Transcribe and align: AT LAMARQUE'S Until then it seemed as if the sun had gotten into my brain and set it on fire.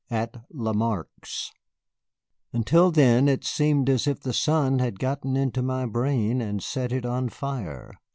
AT 0.09 0.43
LAMARQUE'S 0.49 1.51
Until 2.53 2.89
then 2.89 3.27
it 3.27 3.43
seemed 3.45 3.87
as 3.87 4.07
if 4.07 4.19
the 4.19 4.33
sun 4.33 4.79
had 4.79 4.97
gotten 4.97 5.37
into 5.37 5.61
my 5.61 5.85
brain 5.85 6.41
and 6.41 6.63
set 6.63 6.91
it 6.91 7.05
on 7.05 7.29
fire. 7.29 7.99